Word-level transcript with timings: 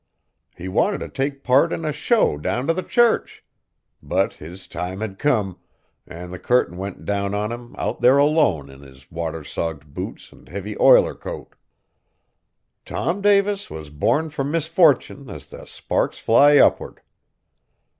He 0.57 0.67
wanted 0.67 0.97
t' 1.01 1.09
take 1.09 1.43
part 1.43 1.71
in 1.71 1.85
a 1.85 1.91
show 1.91 2.35
down 2.35 2.65
t' 2.65 2.73
the 2.73 2.81
church. 2.81 3.45
But 4.01 4.33
his 4.33 4.67
time 4.67 4.99
had 4.99 5.19
come; 5.19 5.59
an' 6.07 6.31
the 6.31 6.39
curtain 6.39 6.75
went 6.77 7.05
down 7.05 7.35
on 7.35 7.51
him 7.51 7.75
out 7.77 8.01
there 8.01 8.17
alone 8.17 8.71
in 8.71 8.79
his 8.81 9.11
water 9.11 9.43
sogged 9.43 9.93
boots 9.93 10.33
an' 10.33 10.47
heavy 10.47 10.73
iler 10.79 11.13
coat! 11.13 11.53
Tom 12.83 13.21
Davis 13.21 13.69
was 13.69 13.91
born 13.91 14.31
fur 14.31 14.43
misfortin 14.43 15.29
as 15.29 15.45
the 15.45 15.65
sparks 15.67 16.17
fly 16.17 16.57
up'ard. 16.57 17.01